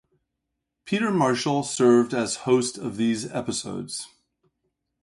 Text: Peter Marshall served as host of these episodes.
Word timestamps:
Peter 0.83 1.11
Marshall 1.11 1.61
served 1.61 2.11
as 2.11 2.37
host 2.37 2.75
of 2.75 2.97
these 2.97 3.31
episodes. 3.31 4.07